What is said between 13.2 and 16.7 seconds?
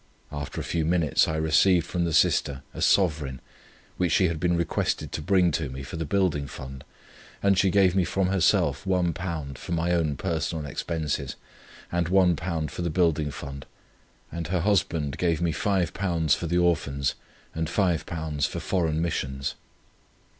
Fund, and her husband gave me £5 for the